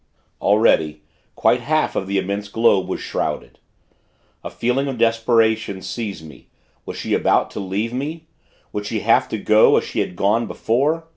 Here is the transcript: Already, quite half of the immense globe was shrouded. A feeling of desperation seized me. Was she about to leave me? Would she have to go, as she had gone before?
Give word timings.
Already, 0.41 1.03
quite 1.35 1.59
half 1.61 1.95
of 1.95 2.07
the 2.07 2.17
immense 2.17 2.47
globe 2.47 2.87
was 2.87 2.99
shrouded. 3.01 3.59
A 4.43 4.49
feeling 4.49 4.87
of 4.87 4.97
desperation 4.97 5.79
seized 5.83 6.25
me. 6.27 6.47
Was 6.87 6.97
she 6.97 7.13
about 7.13 7.51
to 7.51 7.59
leave 7.59 7.93
me? 7.93 8.25
Would 8.73 8.87
she 8.87 9.01
have 9.01 9.29
to 9.29 9.37
go, 9.37 9.77
as 9.77 9.83
she 9.83 9.99
had 9.99 10.15
gone 10.15 10.47
before? 10.47 11.05